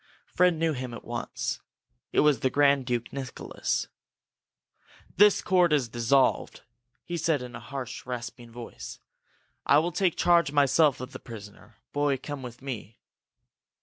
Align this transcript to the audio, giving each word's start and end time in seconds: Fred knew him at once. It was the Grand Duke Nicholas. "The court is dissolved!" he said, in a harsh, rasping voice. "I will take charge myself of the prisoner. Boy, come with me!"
Fred 0.25 0.55
knew 0.55 0.73
him 0.73 0.95
at 0.95 1.05
once. 1.05 1.61
It 2.11 2.21
was 2.21 2.39
the 2.39 2.49
Grand 2.49 2.87
Duke 2.87 3.13
Nicholas. 3.13 3.87
"The 5.17 5.41
court 5.45 5.71
is 5.71 5.89
dissolved!" 5.89 6.61
he 7.03 7.17
said, 7.17 7.43
in 7.43 7.55
a 7.55 7.59
harsh, 7.59 8.07
rasping 8.07 8.49
voice. 8.49 8.97
"I 9.63 9.77
will 9.77 9.91
take 9.91 10.17
charge 10.17 10.51
myself 10.51 11.01
of 11.01 11.11
the 11.11 11.19
prisoner. 11.19 11.77
Boy, 11.93 12.17
come 12.17 12.41
with 12.41 12.63
me!" 12.63 12.97